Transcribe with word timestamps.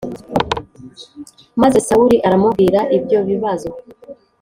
maze 1.61 1.77
sawuli 1.87 2.17
aramubwira 2.27 2.79
ibyo 2.97 3.19
bibazo 3.29 3.69